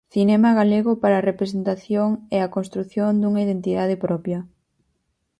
[0.13, 4.39] Cinema galego para a representación e a construción dunha identidade propia.